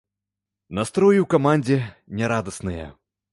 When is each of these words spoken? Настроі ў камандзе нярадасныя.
Настроі 0.77 1.19
ў 1.21 1.25
камандзе 1.33 1.77
нярадасныя. 2.23 2.89